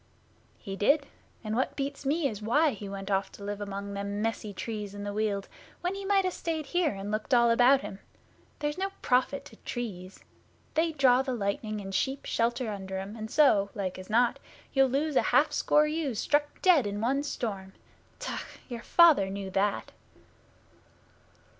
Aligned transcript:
'He 0.57 0.75
did. 0.75 1.05
And 1.43 1.55
what 1.55 1.75
beats 1.75 2.07
me 2.07 2.27
is 2.27 2.41
why 2.41 2.71
he 2.71 2.89
went 2.89 3.11
off 3.11 3.31
to 3.33 3.43
live 3.43 3.61
among 3.61 3.93
them 3.93 4.19
messy 4.19 4.51
trees 4.51 4.95
in 4.95 5.03
the 5.03 5.13
Weald, 5.13 5.47
when 5.81 5.93
he 5.93 6.05
might 6.05 6.25
ha' 6.25 6.31
stayed 6.31 6.65
here 6.65 6.89
and 6.89 7.11
looked 7.11 7.35
all 7.35 7.51
about 7.51 7.81
him. 7.81 7.99
There's 8.57 8.79
no 8.79 8.89
profit 9.03 9.45
to 9.45 9.57
trees. 9.57 10.21
They 10.73 10.91
draw 10.93 11.21
the 11.21 11.35
lightning, 11.35 11.79
and 11.81 11.93
sheep 11.93 12.25
shelter 12.25 12.71
under 12.71 12.97
'em, 12.97 13.15
and 13.15 13.29
so, 13.29 13.69
like 13.75 13.99
as 13.99 14.09
not, 14.09 14.39
you'll 14.73 14.89
lose 14.89 15.15
a 15.15 15.21
half 15.21 15.51
score 15.51 15.85
ewes 15.85 16.17
struck 16.17 16.63
dead 16.63 16.87
in 16.87 16.99
one 16.99 17.21
storm. 17.21 17.73
Tck! 18.19 18.41
Your 18.69 18.81
father 18.81 19.29
knew 19.29 19.51
that. 19.51 19.91